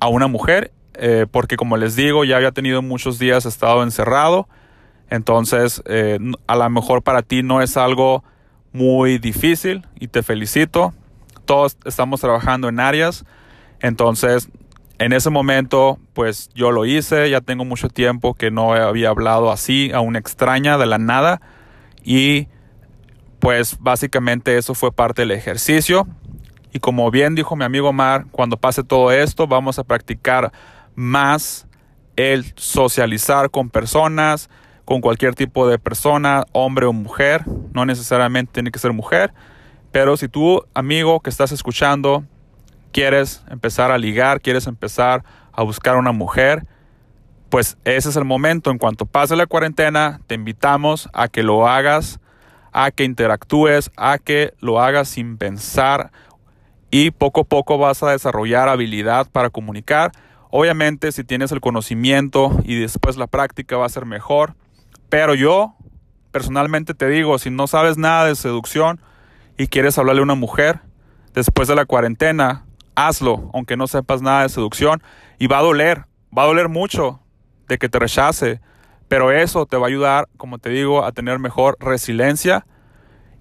a 0.00 0.08
una 0.08 0.26
mujer 0.26 0.72
eh, 0.94 1.26
porque 1.30 1.56
como 1.56 1.76
les 1.76 1.96
digo, 1.96 2.24
ya 2.24 2.36
había 2.36 2.52
tenido 2.52 2.80
muchos 2.80 3.18
días 3.18 3.46
estado 3.46 3.82
encerrado, 3.82 4.48
entonces 5.10 5.82
eh, 5.86 6.18
a 6.46 6.56
lo 6.56 6.70
mejor 6.70 7.02
para 7.02 7.22
ti 7.22 7.42
no 7.42 7.62
es 7.62 7.76
algo 7.76 8.24
muy 8.72 9.18
difícil 9.18 9.86
y 9.98 10.08
te 10.08 10.22
felicito. 10.22 10.94
Todos 11.44 11.76
estamos 11.84 12.20
trabajando 12.20 12.68
en 12.68 12.80
áreas, 12.80 13.24
entonces 13.80 14.48
en 14.98 15.12
ese 15.12 15.30
momento 15.30 15.98
pues 16.12 16.50
yo 16.54 16.70
lo 16.70 16.84
hice, 16.84 17.28
ya 17.30 17.40
tengo 17.40 17.64
mucho 17.64 17.88
tiempo 17.88 18.34
que 18.34 18.50
no 18.50 18.72
había 18.72 19.08
hablado 19.08 19.50
así 19.50 19.90
a 19.92 20.00
una 20.00 20.18
extraña 20.18 20.78
de 20.78 20.86
la 20.86 20.98
nada. 20.98 21.40
Y 22.02 22.48
pues 23.40 23.76
básicamente 23.80 24.56
eso 24.56 24.74
fue 24.74 24.92
parte 24.92 25.22
del 25.22 25.32
ejercicio. 25.32 26.06
Y 26.72 26.78
como 26.78 27.10
bien 27.10 27.34
dijo 27.34 27.56
mi 27.56 27.64
amigo 27.64 27.92
Mar, 27.92 28.26
cuando 28.30 28.56
pase 28.56 28.82
todo 28.82 29.12
esto 29.12 29.46
vamos 29.46 29.78
a 29.78 29.84
practicar 29.84 30.52
más 30.94 31.66
el 32.16 32.52
socializar 32.56 33.50
con 33.50 33.70
personas, 33.70 34.48
con 34.84 35.00
cualquier 35.00 35.34
tipo 35.34 35.68
de 35.68 35.78
persona, 35.78 36.44
hombre 36.52 36.86
o 36.86 36.92
mujer, 36.92 37.44
no 37.72 37.84
necesariamente 37.86 38.52
tiene 38.52 38.70
que 38.70 38.78
ser 38.78 38.92
mujer, 38.92 39.32
pero 39.94 40.16
si 40.16 40.26
tú, 40.26 40.66
amigo 40.74 41.20
que 41.20 41.30
estás 41.30 41.52
escuchando, 41.52 42.24
quieres 42.90 43.44
empezar 43.48 43.92
a 43.92 43.98
ligar, 43.98 44.40
quieres 44.40 44.66
empezar 44.66 45.22
a 45.52 45.62
buscar 45.62 45.94
una 45.94 46.10
mujer, 46.10 46.66
pues 47.48 47.78
ese 47.84 48.08
es 48.08 48.16
el 48.16 48.24
momento. 48.24 48.72
En 48.72 48.78
cuanto 48.78 49.06
pase 49.06 49.36
la 49.36 49.46
cuarentena, 49.46 50.20
te 50.26 50.34
invitamos 50.34 51.08
a 51.12 51.28
que 51.28 51.44
lo 51.44 51.68
hagas, 51.68 52.18
a 52.72 52.90
que 52.90 53.04
interactúes, 53.04 53.92
a 53.96 54.18
que 54.18 54.54
lo 54.58 54.80
hagas 54.80 55.10
sin 55.10 55.36
pensar 55.38 56.10
y 56.90 57.12
poco 57.12 57.42
a 57.42 57.44
poco 57.44 57.78
vas 57.78 58.02
a 58.02 58.10
desarrollar 58.10 58.68
habilidad 58.68 59.28
para 59.30 59.50
comunicar 59.50 60.10
Obviamente 60.56 61.10
si 61.10 61.22
tienes 61.24 61.50
el 61.50 61.60
conocimiento 61.60 62.56
y 62.64 62.76
después 62.80 63.16
la 63.16 63.26
práctica 63.28 63.76
va 63.76 63.86
a 63.86 63.88
ser 63.88 64.06
mejor. 64.06 64.54
Pero 65.08 65.34
yo 65.34 65.74
personalmente 66.30 66.94
te 66.94 67.08
digo, 67.08 67.38
si 67.38 67.50
no 67.50 67.68
sabes 67.68 67.96
nada 67.96 68.26
de 68.26 68.36
seducción 68.36 69.00
y 69.56 69.68
quieres 69.68 69.98
hablarle 69.98 70.20
a 70.20 70.24
una 70.24 70.34
mujer, 70.34 70.80
después 71.34 71.68
de 71.68 71.74
la 71.74 71.84
cuarentena, 71.84 72.64
hazlo, 72.94 73.50
aunque 73.52 73.76
no 73.76 73.86
sepas 73.86 74.22
nada 74.22 74.42
de 74.42 74.48
seducción. 74.48 75.02
Y 75.38 75.46
va 75.46 75.58
a 75.58 75.62
doler, 75.62 76.04
va 76.36 76.42
a 76.42 76.46
doler 76.46 76.68
mucho 76.68 77.20
de 77.68 77.78
que 77.78 77.88
te 77.88 77.98
rechace. 77.98 78.60
Pero 79.08 79.32
eso 79.32 79.66
te 79.66 79.76
va 79.76 79.86
a 79.86 79.88
ayudar, 79.88 80.28
como 80.36 80.58
te 80.58 80.70
digo, 80.70 81.04
a 81.04 81.12
tener 81.12 81.38
mejor 81.38 81.76
resiliencia. 81.78 82.66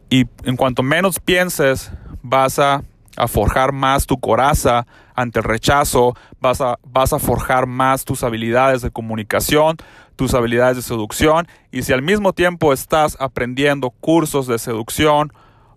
Y 0.09 0.25
en 0.43 0.55
cuanto 0.57 0.83
menos 0.83 1.19
pienses, 1.19 1.91
vas 2.21 2.59
a 2.59 2.83
forjar 3.27 3.71
más 3.71 4.05
tu 4.05 4.19
coraza 4.19 4.85
ante 5.15 5.39
el 5.39 5.45
rechazo, 5.45 6.15
vas 6.39 6.61
a, 6.61 6.79
vas 6.83 7.13
a 7.13 7.19
forjar 7.19 7.67
más 7.67 8.05
tus 8.05 8.23
habilidades 8.23 8.81
de 8.81 8.91
comunicación, 8.91 9.77
tus 10.15 10.33
habilidades 10.33 10.77
de 10.77 10.81
seducción 10.83 11.47
y 11.71 11.83
si 11.83 11.93
al 11.93 12.01
mismo 12.01 12.33
tiempo 12.33 12.73
estás 12.73 13.17
aprendiendo 13.19 13.89
cursos 13.89 14.47
de 14.47 14.59
seducción 14.59 15.31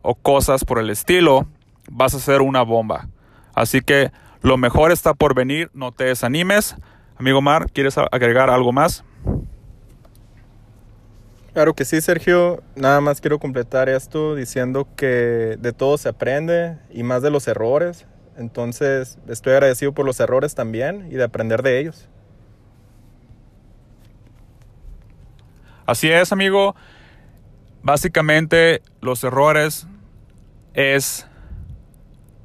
o 0.09 0.15
cosas 0.15 0.65
por 0.65 0.79
el 0.79 0.89
estilo, 0.89 1.49
vas 1.91 2.15
a 2.15 2.21
ser 2.21 2.41
una 2.41 2.63
bomba. 2.63 3.09
Así 3.55 3.81
que 3.81 4.13
lo 4.41 4.57
mejor 4.57 4.93
está 4.93 5.15
por 5.15 5.35
venir, 5.35 5.69
no 5.75 5.91
te 5.91 6.05
desanimes. 6.05 6.77
Amigo 7.17 7.43
Mar, 7.43 7.67
¿quieres 7.73 7.99
agregar 7.99 8.49
algo 8.49 8.73
más? 8.73 9.03
Claro 11.55 11.75
que 11.75 11.85
sí, 11.85 12.01
Sergio. 12.01 12.63
Nada 12.77 13.01
más 13.01 13.21
quiero 13.21 13.41
completar 13.41 13.89
esto 13.89 14.37
diciendo 14.37 14.87
que 14.95 15.57
de 15.59 15.73
todo 15.73 15.99
se 15.99 16.09
aprende 16.09 16.79
y 16.91 17.03
más 17.03 17.23
de 17.23 17.31
los 17.31 17.49
errores. 17.49 18.07
Entonces 18.37 19.19
estoy 19.27 19.55
agradecido 19.55 19.93
por 19.93 20.07
los 20.07 20.21
errores 20.21 20.55
también 20.55 21.09
y 21.11 21.17
de 21.17 21.25
aprender 21.25 21.63
de 21.63 21.81
ellos. 21.81 22.09
Así 25.85 26.09
es, 26.09 26.31
amigo. 26.31 26.77
Básicamente 27.83 28.83
los 29.01 29.25
errores 29.25 29.89
es 30.77 31.27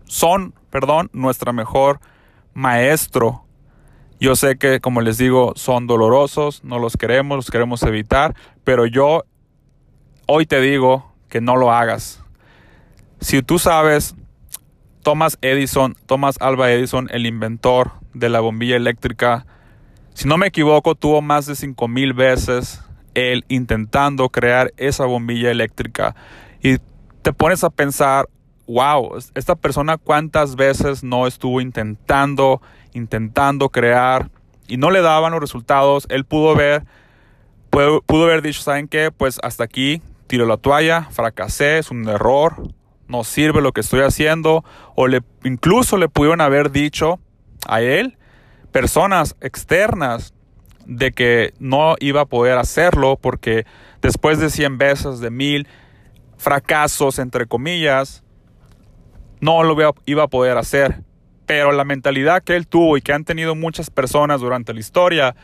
son, 0.05 0.55
perdón, 0.71 1.11
nuestra 1.13 1.53
mejor 1.53 1.99
maestro 2.55 3.45
yo 4.21 4.35
sé 4.35 4.55
que, 4.55 4.79
como 4.81 5.01
les 5.01 5.17
digo, 5.17 5.53
son 5.55 5.87
dolorosos, 5.87 6.63
no 6.63 6.77
los 6.77 6.95
queremos, 6.95 7.37
los 7.37 7.49
queremos 7.49 7.81
evitar, 7.81 8.35
pero 8.63 8.85
yo 8.85 9.23
hoy 10.27 10.45
te 10.45 10.61
digo 10.61 11.11
que 11.27 11.41
no 11.41 11.55
lo 11.55 11.71
hagas. 11.71 12.23
Si 13.19 13.41
tú 13.41 13.57
sabes, 13.57 14.13
Thomas 15.01 15.39
Edison, 15.41 15.95
Thomas 16.05 16.35
Alba 16.39 16.71
Edison, 16.71 17.09
el 17.11 17.25
inventor 17.25 17.93
de 18.13 18.29
la 18.29 18.41
bombilla 18.41 18.75
eléctrica, 18.75 19.47
si 20.13 20.27
no 20.27 20.37
me 20.37 20.45
equivoco, 20.45 20.93
tuvo 20.93 21.23
más 21.23 21.47
de 21.47 21.55
5000 21.55 22.13
veces 22.13 22.83
él 23.15 23.43
intentando 23.47 24.29
crear 24.29 24.71
esa 24.77 25.07
bombilla 25.07 25.49
eléctrica. 25.49 26.15
Y 26.61 26.77
te 27.21 27.33
pones 27.33 27.63
a 27.63 27.69
pensar, 27.69 28.27
wow, 28.67 29.17
esta 29.35 29.55
persona 29.55 29.97
cuántas 29.97 30.55
veces 30.55 31.03
no 31.03 31.27
estuvo 31.27 31.61
intentando 31.61 32.61
intentando 32.93 33.69
crear 33.69 34.29
y 34.67 34.77
no 34.77 34.89
le 34.89 35.01
daban 35.01 35.31
los 35.31 35.41
resultados, 35.41 36.05
él 36.09 36.25
pudo 36.25 36.55
ver, 36.55 36.83
pudo, 37.69 38.23
haber 38.23 38.41
dicho, 38.41 38.61
¿saben 38.61 38.87
qué? 38.87 39.11
Pues 39.11 39.39
hasta 39.43 39.63
aquí, 39.63 40.01
tiro 40.27 40.45
la 40.45 40.57
toalla, 40.57 41.07
fracasé, 41.11 41.77
es 41.77 41.91
un 41.91 42.07
error, 42.07 42.55
no 43.07 43.23
sirve 43.23 43.61
lo 43.61 43.73
que 43.73 43.81
estoy 43.81 44.01
haciendo, 44.01 44.63
o 44.95 45.07
le, 45.07 45.21
incluso 45.43 45.97
le 45.97 46.07
pudieron 46.07 46.41
haber 46.41 46.71
dicho 46.71 47.19
a 47.67 47.81
él, 47.81 48.17
personas 48.71 49.35
externas, 49.41 50.33
de 50.85 51.11
que 51.11 51.53
no 51.59 51.95
iba 51.99 52.21
a 52.21 52.25
poder 52.25 52.57
hacerlo 52.57 53.15
porque 53.15 53.65
después 54.01 54.39
de 54.39 54.49
100 54.49 54.77
veces, 54.77 55.19
de 55.19 55.29
mil 55.29 55.67
fracasos, 56.41 57.19
entre 57.19 57.45
comillas, 57.45 58.23
no 59.39 59.61
lo 59.63 59.75
iba 60.05 60.23
a 60.23 60.27
poder 60.27 60.57
hacer. 60.57 61.03
Pero 61.45 61.71
la 61.71 61.83
mentalidad 61.85 62.43
que 62.43 62.55
él 62.55 62.67
tuvo 62.67 62.97
y 62.97 63.01
que 63.01 63.13
han 63.13 63.25
tenido 63.25 63.55
muchas 63.55 63.89
personas 63.89 64.41
durante 64.41 64.73
la 64.73 64.79
historia 64.79 65.35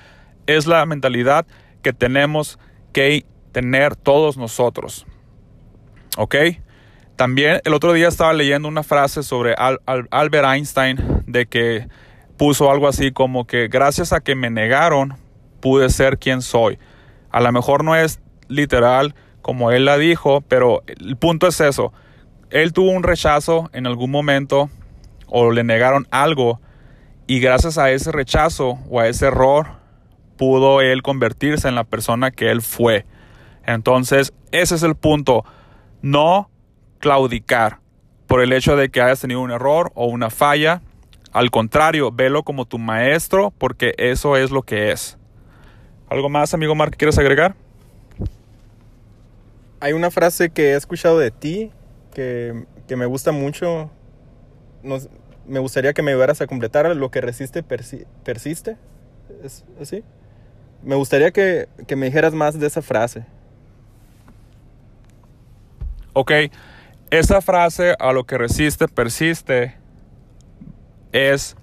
es 0.47 0.65
la 0.65 0.85
mentalidad 0.85 1.45
que 1.83 1.93
tenemos 1.93 2.57
que 2.93 3.25
tener 3.51 3.95
todos 3.95 4.37
nosotros. 4.37 5.05
¿Ok? 6.17 6.35
También 7.15 7.61
el 7.63 7.73
otro 7.73 7.93
día 7.93 8.07
estaba 8.07 8.33
leyendo 8.33 8.67
una 8.67 8.83
frase 8.83 9.21
sobre 9.21 9.53
Albert 9.55 10.45
Einstein 10.45 10.97
de 11.27 11.45
que 11.45 11.87
puso 12.37 12.71
algo 12.71 12.87
así 12.87 13.11
como 13.11 13.45
que 13.45 13.67
gracias 13.67 14.13
a 14.13 14.19
que 14.19 14.35
me 14.35 14.49
negaron 14.49 15.15
pude 15.59 15.89
ser 15.89 16.17
quien 16.17 16.41
soy. 16.41 16.79
A 17.29 17.39
lo 17.39 17.51
mejor 17.51 17.83
no 17.83 17.95
es 17.95 18.19
literal 18.47 19.13
como 19.47 19.71
él 19.71 19.85
la 19.85 19.97
dijo, 19.97 20.41
pero 20.41 20.83
el 20.87 21.15
punto 21.15 21.47
es 21.47 21.61
eso. 21.61 21.93
Él 22.49 22.73
tuvo 22.73 22.91
un 22.91 23.03
rechazo 23.03 23.69
en 23.71 23.87
algún 23.87 24.11
momento 24.11 24.69
o 25.25 25.51
le 25.51 25.63
negaron 25.63 26.05
algo 26.11 26.59
y 27.27 27.39
gracias 27.39 27.77
a 27.77 27.89
ese 27.91 28.11
rechazo 28.11 28.77
o 28.89 28.99
a 28.99 29.07
ese 29.07 29.27
error 29.27 29.67
pudo 30.35 30.81
él 30.81 31.01
convertirse 31.01 31.69
en 31.69 31.75
la 31.75 31.85
persona 31.85 32.29
que 32.29 32.51
él 32.51 32.61
fue. 32.61 33.05
Entonces, 33.65 34.33
ese 34.51 34.75
es 34.75 34.83
el 34.83 34.95
punto. 34.95 35.45
No 36.01 36.49
claudicar 36.99 37.79
por 38.27 38.41
el 38.41 38.51
hecho 38.51 38.75
de 38.75 38.89
que 38.89 39.01
hayas 39.01 39.21
tenido 39.21 39.39
un 39.39 39.51
error 39.51 39.93
o 39.95 40.07
una 40.07 40.29
falla. 40.29 40.81
Al 41.31 41.51
contrario, 41.51 42.11
velo 42.11 42.43
como 42.43 42.65
tu 42.65 42.79
maestro 42.79 43.53
porque 43.57 43.93
eso 43.97 44.35
es 44.35 44.51
lo 44.51 44.63
que 44.63 44.91
es. 44.91 45.17
¿Algo 46.09 46.27
más, 46.27 46.53
amigo 46.53 46.75
Mark, 46.75 46.97
quieres 46.97 47.17
agregar? 47.17 47.55
Hay 49.79 49.93
una 49.93 50.11
frase 50.11 50.49
que 50.49 50.71
he 50.71 50.75
escuchado 50.75 51.19
de 51.19 51.31
ti 51.31 51.71
que, 52.13 52.65
que 52.87 52.95
me 52.95 53.05
gusta 53.05 53.31
mucho. 53.31 53.91
Nos, 54.83 55.09
me 55.47 55.59
gustaría 55.59 55.93
que 55.93 56.01
me 56.01 56.11
ayudaras 56.11 56.41
a 56.41 56.47
completar. 56.47 56.95
Lo 56.95 57.11
que 57.11 57.21
resiste 57.21 57.63
persi- 57.63 58.05
persiste. 58.23 58.77
¿Es 59.43 59.65
así? 59.81 60.03
Me 60.83 60.95
gustaría 60.95 61.31
que, 61.31 61.67
que 61.85 61.95
me 61.95 62.07
dijeras 62.07 62.33
más 62.33 62.59
de 62.59 62.67
esa 62.67 62.81
frase. 62.81 63.25
Ok, 66.13 66.31
esa 67.11 67.41
frase 67.41 67.95
a 67.99 68.11
lo 68.11 68.25
que 68.25 68.37
resiste, 68.39 68.87
persiste, 68.87 69.75
es, 71.11 71.55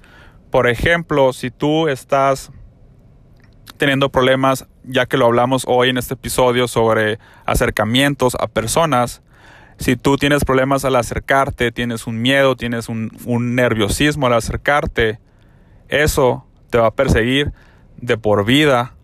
por 0.51 0.69
ejemplo, 0.69 1.33
si 1.33 1.51
tú 1.51 1.89
estás 1.89 2.53
teniendo 3.77 4.09
problemas, 4.09 4.67
ya 4.85 5.07
que 5.07 5.17
lo 5.17 5.27
hablamos 5.27 5.65
hoy 5.67 5.91
en 5.91 5.99
este 5.99 6.15
episodio 6.15 6.69
sobre 6.69 7.19
acercamientos 7.45 8.37
a 8.39 8.47
personas, 8.47 9.23
si 9.79 9.97
tú 9.97 10.17
tienes 10.17 10.45
problemas 10.45 10.85
al 10.85 10.97
acercarte, 10.97 11.73
tienes 11.73 12.07
un 12.07 12.23
miedo, 12.23 12.57
tienes 12.57 12.89
un, 12.89 13.11
nerviosismo 13.55 14.27
al 14.27 14.35
acercarte, 14.35 15.19
eso 15.89 16.47
te 16.71 16.79
va 16.79 16.89
a 16.89 16.95
perseguir 16.95 17.53
de 17.97 18.17
por 18.17 18.45
vida 18.45 18.95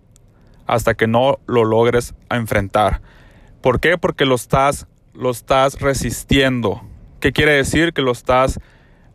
hasta 0.66 0.94
que 0.94 1.06
no 1.06 1.38
lo 1.46 1.64
logres 1.64 2.14
enfrentar. 2.30 3.00
¿Por 3.60 3.80
qué? 3.80 3.98
Porque 3.98 4.24
lo 4.24 4.36
estás, 4.36 4.86
lo 5.12 5.30
estás 5.30 5.80
resistiendo. 5.80 6.82
¿Qué 7.18 7.32
quiere 7.32 7.52
decir? 7.52 7.92
Que 7.92 8.02
lo 8.02 8.12
estás, 8.12 8.60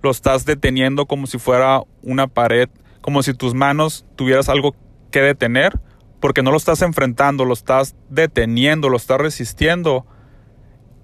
lo 0.02 0.12
estás 0.12 0.46
deteniendo 0.46 1.06
como 1.06 1.26
si 1.26 1.40
fuera 1.40 1.82
una 2.04 2.28
pared, 2.28 2.70
como 3.02 3.24
si 3.24 3.34
tus 3.34 3.54
manos 3.54 4.06
tuvieras 4.16 4.50
algo 4.50 4.76
detener, 5.22 5.80
porque 6.20 6.42
no 6.42 6.52
lo 6.52 6.58
estás 6.58 6.82
enfrentando, 6.82 7.46
lo 7.46 7.54
estás 7.54 7.96
deteniendo, 8.10 8.90
lo 8.90 8.98
estás 8.98 9.20
resistiendo. 9.20 10.06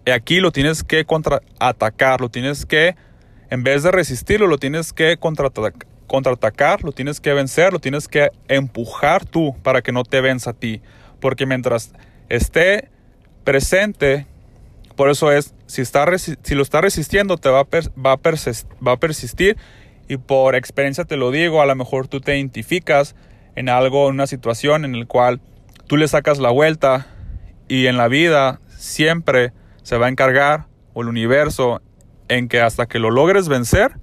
Y 0.05 0.11
aquí 0.11 0.39
lo 0.39 0.51
tienes 0.51 0.83
que 0.83 1.05
contraatacar, 1.05 2.21
lo 2.21 2.29
tienes 2.29 2.65
que, 2.65 2.95
en 3.49 3.63
vez 3.63 3.83
de 3.83 3.91
resistirlo, 3.91 4.47
lo 4.47 4.57
tienes 4.57 4.93
que 4.93 5.17
contraatacar, 5.17 5.87
contraatacar, 6.07 6.83
lo 6.83 6.91
tienes 6.91 7.21
que 7.21 7.33
vencer, 7.33 7.71
lo 7.71 7.79
tienes 7.79 8.09
que 8.09 8.31
empujar 8.49 9.25
tú 9.25 9.55
para 9.63 9.81
que 9.81 9.91
no 9.91 10.03
te 10.03 10.19
venza 10.19 10.49
a 10.49 10.53
ti. 10.53 10.81
Porque 11.19 11.45
mientras 11.45 11.93
esté 12.27 12.89
presente, 13.43 14.27
por 14.95 15.09
eso 15.09 15.31
es, 15.31 15.53
si, 15.67 15.81
está, 15.81 16.05
si 16.17 16.55
lo 16.55 16.63
está 16.63 16.81
resistiendo, 16.81 17.37
te 17.37 17.49
va 17.49 17.61
a, 17.61 17.63
va, 17.63 18.19
va 18.85 18.91
a 18.91 18.97
persistir. 18.97 19.55
Y 20.09 20.17
por 20.17 20.55
experiencia 20.55 21.05
te 21.05 21.15
lo 21.15 21.31
digo, 21.31 21.61
a 21.61 21.65
lo 21.65 21.75
mejor 21.75 22.07
tú 22.09 22.19
te 22.19 22.37
identificas 22.37 23.15
en 23.55 23.69
algo, 23.69 24.07
en 24.07 24.15
una 24.15 24.27
situación 24.27 24.85
en 24.85 24.99
la 24.99 25.05
cual 25.05 25.41
tú 25.87 25.97
le 25.97 26.07
sacas 26.07 26.39
la 26.39 26.51
vuelta 26.51 27.07
y 27.67 27.87
en 27.87 27.97
la 27.97 28.07
vida 28.07 28.59
siempre 28.69 29.53
se 29.83 29.97
va 29.97 30.07
a 30.07 30.09
encargar, 30.09 30.65
o 30.93 31.01
el 31.01 31.07
universo, 31.07 31.81
en 32.27 32.47
que 32.47 32.61
hasta 32.61 32.85
que 32.85 32.99
lo 32.99 33.11
logres 33.11 33.47
vencer, 33.47 33.93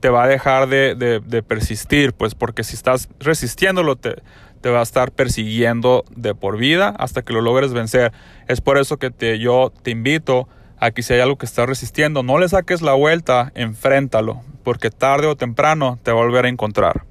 te 0.00 0.08
va 0.08 0.24
a 0.24 0.26
dejar 0.26 0.68
de, 0.68 0.94
de, 0.96 1.42
persistir, 1.42 2.12
pues 2.12 2.34
porque 2.34 2.64
si 2.64 2.74
estás 2.74 3.08
resistiéndolo, 3.20 3.94
te, 3.96 4.16
te, 4.60 4.68
va 4.68 4.80
a 4.80 4.82
estar 4.82 5.12
persiguiendo 5.12 6.04
de 6.16 6.34
por 6.34 6.56
vida 6.56 6.88
hasta 6.98 7.22
que 7.22 7.32
lo 7.32 7.40
logres 7.40 7.72
vencer. 7.72 8.12
Es 8.48 8.60
por 8.60 8.78
eso 8.78 8.96
que 8.96 9.10
te, 9.10 9.38
yo 9.38 9.72
te 9.82 9.92
invito 9.92 10.48
a 10.78 10.90
que 10.90 11.04
si 11.04 11.12
hay 11.12 11.20
algo 11.20 11.38
que 11.38 11.46
estás 11.46 11.68
resistiendo, 11.68 12.24
no 12.24 12.38
le 12.38 12.48
saques 12.48 12.82
la 12.82 12.94
vuelta, 12.94 13.52
enfréntalo, 13.54 14.42
porque 14.64 14.90
tarde 14.90 15.28
o 15.28 15.36
temprano 15.36 16.00
te 16.02 16.10
va 16.10 16.20
a 16.20 16.24
volver 16.24 16.46
a 16.46 16.48
encontrar. 16.48 17.04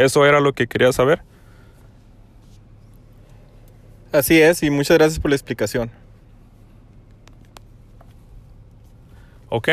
¿Eso 0.00 0.24
era 0.24 0.40
lo 0.40 0.54
que 0.54 0.66
quería 0.66 0.94
saber? 0.94 1.20
Así 4.12 4.40
es, 4.40 4.62
y 4.62 4.70
muchas 4.70 4.96
gracias 4.96 5.20
por 5.20 5.30
la 5.30 5.36
explicación. 5.36 5.90
¿Ok? 9.50 9.68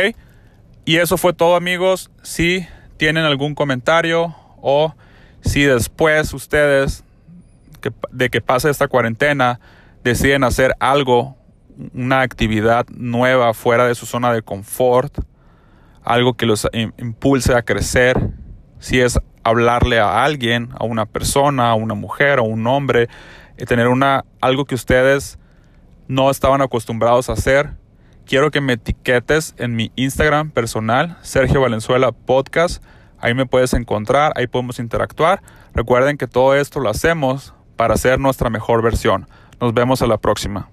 Y 0.83 0.97
eso 0.97 1.17
fue 1.17 1.31
todo 1.31 1.55
amigos. 1.55 2.11
Si 2.23 2.67
tienen 2.97 3.23
algún 3.23 3.55
comentario 3.55 4.35
o 4.61 4.93
si 5.39 5.63
después 5.63 6.33
ustedes 6.33 7.05
que, 7.79 7.93
de 8.11 8.29
que 8.29 8.41
pase 8.41 8.69
esta 8.69 8.89
cuarentena 8.89 9.61
deciden 10.03 10.43
hacer 10.43 10.75
algo, 10.81 11.37
una 11.93 12.19
actividad 12.19 12.85
nueva 12.89 13.53
fuera 13.53 13.87
de 13.87 13.95
su 13.95 14.05
zona 14.05 14.33
de 14.33 14.41
confort, 14.41 15.19
algo 16.03 16.33
que 16.33 16.45
los 16.45 16.67
impulse 16.73 17.55
a 17.55 17.61
crecer, 17.61 18.29
si 18.79 18.99
es 18.99 19.17
hablarle 19.49 19.99
a 19.99 20.23
alguien, 20.23 20.69
a 20.77 20.85
una 20.85 21.05
persona, 21.05 21.69
a 21.69 21.75
una 21.75 21.93
mujer, 21.93 22.39
a 22.39 22.41
un 22.41 22.65
hombre, 22.67 23.07
y 23.57 23.65
tener 23.65 23.87
una, 23.87 24.25
algo 24.41 24.65
que 24.65 24.75
ustedes 24.75 25.39
no 26.07 26.29
estaban 26.29 26.61
acostumbrados 26.61 27.29
a 27.29 27.33
hacer, 27.33 27.71
quiero 28.25 28.51
que 28.51 28.61
me 28.61 28.73
etiquetes 28.73 29.55
en 29.57 29.75
mi 29.75 29.91
Instagram 29.95 30.51
personal, 30.51 31.17
Sergio 31.21 31.61
Valenzuela 31.61 32.11
Podcast. 32.11 32.83
Ahí 33.19 33.33
me 33.33 33.45
puedes 33.45 33.73
encontrar, 33.73 34.33
ahí 34.35 34.47
podemos 34.47 34.79
interactuar. 34.79 35.41
Recuerden 35.73 36.17
que 36.17 36.27
todo 36.27 36.55
esto 36.55 36.79
lo 36.79 36.89
hacemos 36.89 37.53
para 37.75 37.97
ser 37.97 38.19
nuestra 38.19 38.49
mejor 38.49 38.83
versión. 38.83 39.27
Nos 39.59 39.73
vemos 39.73 40.01
a 40.01 40.07
la 40.07 40.17
próxima. 40.17 40.69